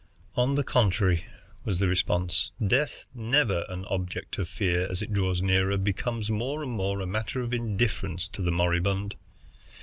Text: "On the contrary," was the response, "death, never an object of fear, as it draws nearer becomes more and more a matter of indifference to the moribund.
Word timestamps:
"On 0.35 0.55
the 0.55 0.63
contrary," 0.63 1.27
was 1.63 1.77
the 1.77 1.87
response, 1.87 2.49
"death, 2.65 3.05
never 3.13 3.67
an 3.69 3.85
object 3.85 4.39
of 4.39 4.49
fear, 4.49 4.87
as 4.89 5.03
it 5.03 5.13
draws 5.13 5.43
nearer 5.43 5.77
becomes 5.77 6.27
more 6.31 6.63
and 6.63 6.71
more 6.71 7.01
a 7.01 7.05
matter 7.05 7.39
of 7.41 7.53
indifference 7.53 8.27
to 8.29 8.41
the 8.41 8.49
moribund. 8.49 9.13